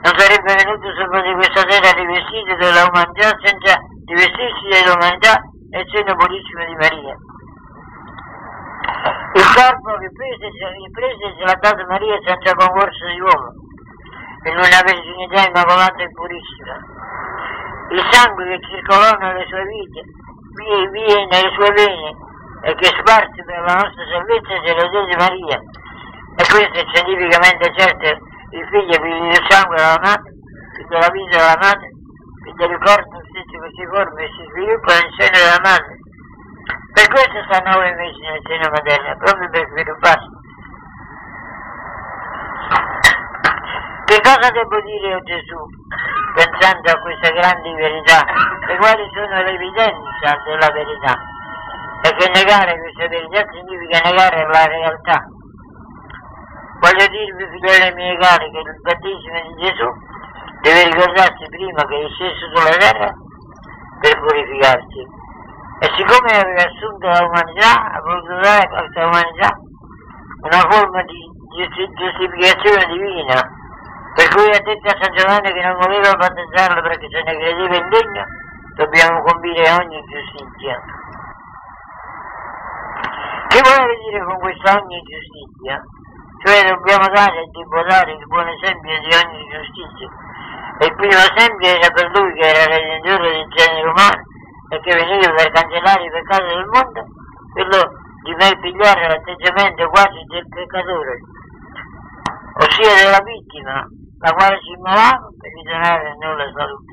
[0.00, 3.76] Non sarebbe venuto sopra di questa terra rivestito della umanità senza
[4.08, 5.36] rivestirsi dell'umanità
[5.76, 7.14] e il seno purissimo di Maria.
[9.32, 13.54] Il corpo che prese, che prese ce l'ha dato Maria senza concorso di uomo,
[14.42, 16.74] in una verginità immacolata e purissima.
[17.94, 20.02] Il sangue che circolò nelle sue vite,
[20.58, 22.10] vie, vie nelle sue vene
[22.66, 25.58] e che sparse per la nostra salvezza ce lo diede Maria.
[26.34, 28.06] E questo è scientificamente certo,
[28.50, 30.30] il figlio figlio del sangue della madre,
[30.74, 31.88] figlio della vita della madre,
[32.42, 35.99] figlio del corpo stesso che si forma e si sviluppa nel seno della madre.
[36.92, 40.38] Per questo sta nove mesi nel seno materno, proprio per svilupparsi.
[44.10, 45.60] Che cosa devo dire a Gesù,
[46.34, 48.26] pensando a queste grandi verità,
[48.66, 51.14] e quali sono le evidenze della verità?
[52.02, 55.24] Perché negare queste verità significa negare la realtà.
[56.80, 59.88] Voglio dirvi, figlioli miei cari, che il battesimo di Gesù
[60.62, 63.12] deve ricordarsi prima che è sceso sulla terra
[64.00, 65.06] per purificarsi.
[65.80, 69.48] E siccome aveva assunto l'umanità, ha voluto dare a questa umanità
[70.44, 71.20] una forma di
[71.56, 73.40] giusti- giustificazione divina,
[74.12, 77.76] per cui ha detto a San Giovanni che non voleva battezzarlo perché se ne credeva
[77.80, 78.24] indegno,
[78.76, 80.76] dobbiamo compire ogni giustizia.
[83.48, 85.80] Che vuole dire con questa ogni giustizia?
[86.44, 90.08] Cioè dobbiamo dare e devo dare il buon esempio di ogni giustizia.
[90.76, 94.28] E il primo esempio era per lui che era redentore del genere umano
[94.78, 97.02] che veniva per cancellare i peccati del mondo,
[97.50, 97.80] quello
[98.22, 101.18] di me pigliare l'atteggiamento quasi del peccatore,
[102.62, 106.92] ossia della vittima, la quale si immolava per ritornare a noi salute.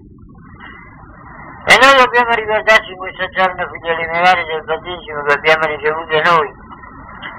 [1.68, 6.50] E noi dobbiamo ricordarci in questo giorno, figlioli miei, del battesimo che abbiamo ricevuto noi,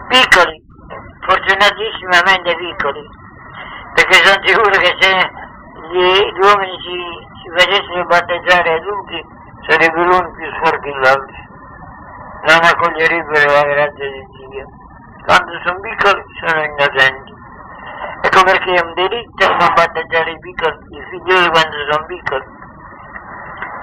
[0.07, 0.57] piccoli,
[1.26, 3.03] fortunatissimamente piccoli,
[3.95, 5.11] perché sono sicuro che se
[5.91, 6.95] gli, gli uomini si,
[7.43, 9.36] si facessero battezzare adulti
[9.77, 11.37] più sporchi dell'altro,
[12.49, 14.64] non accoglierebbero la grazia di Dio.
[15.27, 17.37] Quando sono piccoli sono innocenti.
[18.23, 22.45] Ecco perché è un delitto non battezzare i piccoli, i figlioli quando sono piccoli.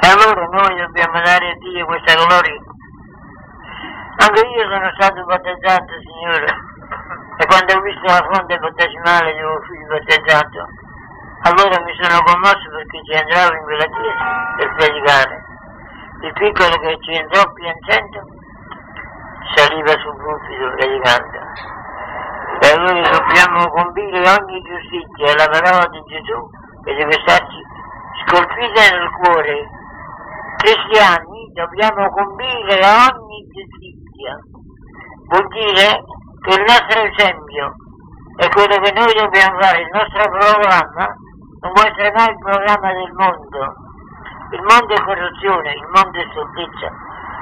[0.01, 2.59] E allora noi dobbiamo dare a Dio questa gloria.
[4.25, 6.49] Anche io sono stato battezzato, Signore,
[7.37, 10.65] e quando ho visto la fonte battesimale di mio figlio battezzato,
[11.45, 15.54] allora mi sono commosso perché ci andavo in quella chiesa per predicare.
[16.25, 18.25] Il piccolo che ci entrò piangendo
[19.53, 21.37] saliva sul pulpito predicando.
[22.61, 26.49] E allora dobbiamo compire ogni giustizia, è la parola di Gesù
[26.81, 27.61] che deve starci
[28.25, 29.69] scolpita nel cuore.
[30.57, 34.33] Cristiani dobbiamo compire ogni giustizia.
[35.29, 35.87] Vuol dire
[36.41, 37.69] che il nostro esempio
[38.37, 41.05] è quello che noi dobbiamo fare, il nostro programma
[41.61, 43.84] non può essere mai il programma del mondo.
[44.51, 46.87] Il mondo è corruzione, il mondo è stoltezza,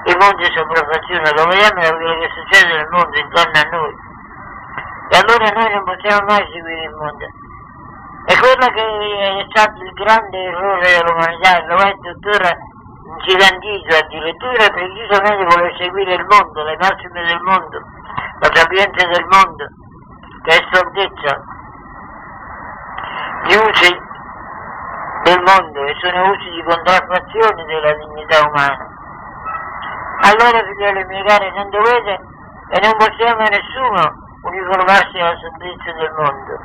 [0.06, 3.94] il mondo è sopraffazione, lo vediamo da quello che succede nel mondo intorno a noi.
[5.12, 7.26] E allora noi non possiamo mai seguire il mondo.
[8.26, 12.52] E quello che è stato il grande errore dell'umanità, lo è tuttora
[13.04, 17.78] ingigantito addirittura precisamente vuole seguire il mondo, le massime del mondo,
[18.40, 19.66] la sapienza del mondo,
[20.44, 21.44] che è stoltezza,
[23.44, 24.12] gli usi
[25.24, 28.92] del mondo e sono usi di contraffazione della dignità umana.
[30.28, 32.20] Allora, figlioli miei cari, non dovete
[32.70, 34.02] e non possiamo nessuno
[34.44, 36.60] uniformarsi alla sottizia del mondo.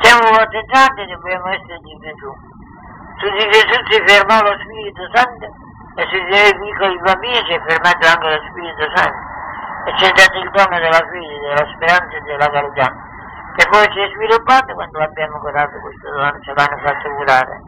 [0.00, 2.30] Siamo battezzati e dobbiamo essere di Gesù.
[3.18, 5.46] Su di Gesù si fermò lo Spirito Santo
[5.94, 9.30] e su di noi piccoli bambini si è fermato anche lo Spirito Santo.
[9.84, 12.86] e c'è stato il dono della fede, della speranza e della carità,
[13.56, 17.60] che poi si è sviluppato quando abbiamo curato questo dono, ce l'hanno fatto curare.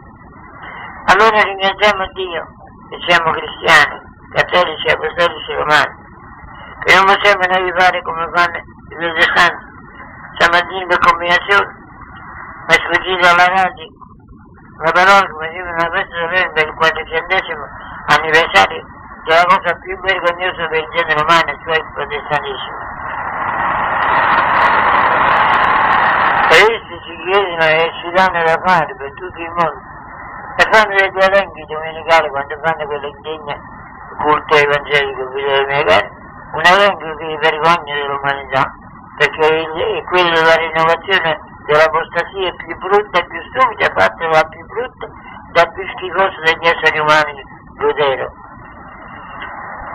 [1.12, 2.42] Allora ringraziamo Dio
[2.88, 4.00] che siamo cristiani,
[4.32, 5.94] cattolici, apostolici romani,
[6.84, 9.64] che non possiamo noi fare come fanno i protestanti,
[10.38, 11.72] stamattina per combinazione,
[12.64, 13.88] ma sfuggito alla radio,
[14.80, 17.34] la parola che faceva una solenne del 400
[18.16, 18.84] anniversario
[19.24, 22.76] della cosa più vergognosa del genere umano, cioè il protestantismo.
[26.54, 29.80] Essi ci chiedono e ci danno da fare per tutto il mondo
[30.56, 33.60] e fanno degli elenchi domenicali quando fanno quelle indegne
[34.22, 36.08] culto evangelico, miei cari,
[36.52, 38.72] un elenco che vergogna dell'umanità,
[39.18, 45.08] perché è quello della rinnovazione dell'apostasia più brutta e più stupida, fatta la più brutta,
[45.54, 47.42] la più schifosa degli esseri umani,
[47.78, 48.32] Lutero.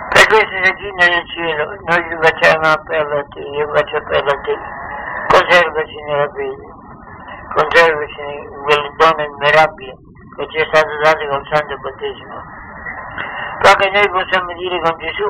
[0.09, 4.39] Per questo Regina del Cielo, noi ti facciamo appello a te, io faccio appello a
[4.41, 4.57] te,
[5.29, 6.65] conservaci nella fede,
[7.53, 9.93] conservaci in quel dono immirabile
[10.35, 12.37] che ci è stato dato col Santo Battesimo.
[13.59, 15.29] Che noi possiamo dire con Gesù,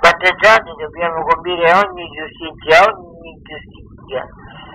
[0.00, 4.24] battezzati dobbiamo compiere ogni giustizia, ogni giustizia.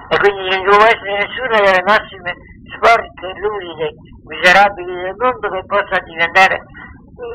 [0.07, 2.31] E quindi non può essere nessuna delle massime
[2.77, 3.89] sporche, luride,
[4.27, 6.61] miserabili del mondo che possa diventare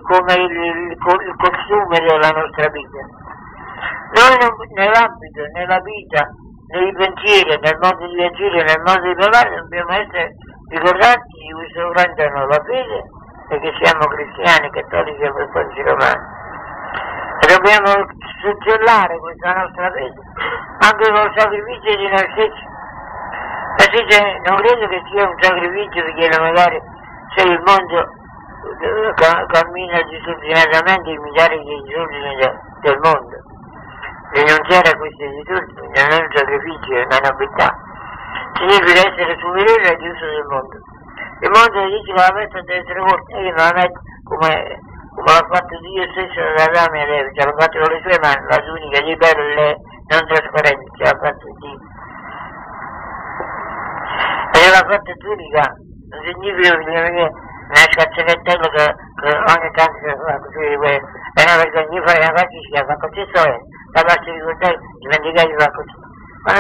[0.06, 3.00] come il, il, il costume della nostra vita.
[4.16, 6.28] Noi non, nell'ambito, nella vita,
[6.70, 10.34] nei pensieri, nel modo di agire, nel modo di parlare, dobbiamo essere
[10.70, 13.02] ricordati di questo grande dono, la fede,
[13.50, 16.24] e che siamo cristiani, cattolici e apostolici romani.
[17.42, 18.06] E dobbiamo
[18.40, 20.20] suggellare questa nostra fede
[20.80, 22.64] anche col sacrificio di noi stessi.
[23.80, 26.80] E dice, non credo che sia un sacrificio perché magari
[27.34, 28.18] se il mondo
[29.46, 32.36] cammina disordinatamente imitare gli disordini
[32.80, 33.49] del mondo.
[34.70, 37.74] A questi disordini non è un sacrificio, è una nobiltà.
[38.54, 40.78] Significa essere superiore al giusto del mondo.
[41.42, 43.98] Il mondo dice che la festa deve essere corta, io non la metto
[44.30, 44.78] come,
[45.10, 48.46] come l'ha fatto Dio stesso da Adamo ed Eva, l'ha fatto con le sue mani,
[48.46, 49.66] la tunica di pelle
[50.06, 51.80] non trasparente, ce l'ha fatto Dio.
[54.54, 60.38] E l'ha fatto tunica, non significa che una scazzarettello che, che ogni tanto si fa
[60.38, 63.58] così, è una vergogna, io farei una fa è, ricordare, dimenticare di fare così.
[63.58, 63.79] Quando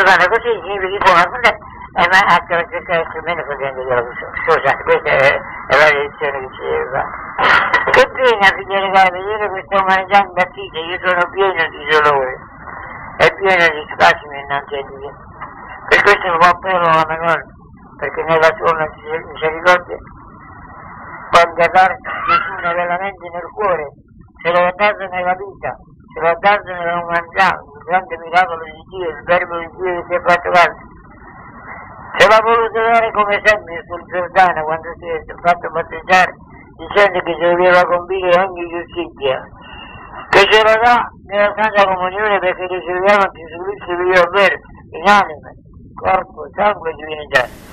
[0.04, 1.50] fanno così significa che buona,
[1.90, 4.04] eh, ma anche la cercare meno facendo della
[4.44, 7.10] Scusa, questa è, è la lezione che ci deve fare.
[7.90, 12.34] Che pena, figliere cari, vedere questa umanità imbattita, io sono pieno di dolore
[13.18, 15.12] e pieno di spasimi innanzi a Dio.
[15.88, 17.46] Per questo po' appello alla memoria,
[17.98, 19.96] perché nella sua misericordia
[21.30, 23.86] può dare Gesù veramente nel cuore,
[24.42, 25.76] se lo dato nella vita,
[26.12, 30.04] se lo ha dato nell'umanità, il grande miracolo di Dio, il verbo di Dio che
[30.08, 30.82] si è fatto carne.
[32.18, 36.34] Se l'ha voluto dare come esempio sul Giordano quando si è fatto battezzare,
[36.76, 39.38] dicendo che si doveva compiere ogni giustizia,
[40.30, 40.98] che ce la dà
[41.30, 44.56] nella Santa Comunione perché riceviamo Gesù Cristo Dio vero,
[44.90, 45.48] in anima,
[45.94, 47.68] corpo, sangue e divinità.